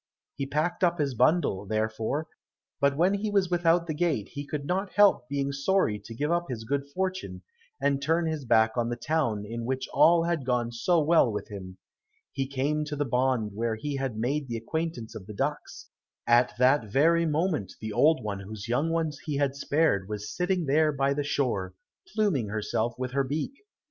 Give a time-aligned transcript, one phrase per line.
[0.35, 2.25] He packed up his bundle, therefore,
[2.79, 6.31] but when he was without the gate he could not help being sorry to give
[6.31, 7.43] up his good fortune,
[7.79, 11.49] and turn his back on the town in which all had gone so well with
[11.49, 11.77] him.
[12.31, 15.91] He came to the pond where he had made the acquaintance of the ducks;
[16.25, 20.65] at that very moment the old one whose young ones he had spared, was sitting
[20.65, 21.75] there by the shore,
[22.15, 23.51] pluming herself with her beak.